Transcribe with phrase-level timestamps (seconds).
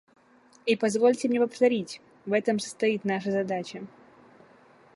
[0.65, 3.83] И позвольте мне повторить: в этом состоит наша задача.